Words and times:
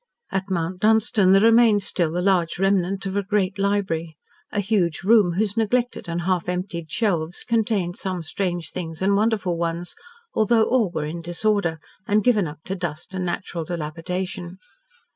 At 0.31 0.49
Mount 0.49 0.79
Dunstan 0.79 1.31
there 1.31 1.43
remained 1.43 1.83
still 1.83 2.11
the 2.13 2.23
large 2.23 2.57
remnant 2.57 3.05
of 3.05 3.15
a 3.15 3.21
great 3.21 3.59
library. 3.59 4.17
A 4.51 4.59
huge 4.59 5.03
room 5.03 5.33
whose 5.33 5.55
neglected 5.55 6.09
and 6.09 6.21
half 6.23 6.49
emptied 6.49 6.89
shelves 6.89 7.43
contained 7.43 7.97
some 7.97 8.23
strange 8.23 8.71
things 8.71 9.03
and 9.03 9.15
wonderful 9.15 9.57
ones, 9.59 9.93
though 10.33 10.63
all 10.63 10.89
were 10.89 11.05
in 11.05 11.21
disorder, 11.21 11.79
and 12.07 12.23
given 12.23 12.47
up 12.47 12.63
to 12.63 12.75
dust 12.75 13.13
and 13.13 13.27
natural 13.27 13.63
dilapidation. 13.63 14.57